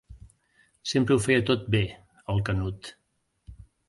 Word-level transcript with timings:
Sempre 0.91 1.17
ho 1.17 1.21
feia 1.25 1.43
tot 1.49 1.67
bé, 1.75 1.81
el 2.35 2.41
Canut. 2.47 2.91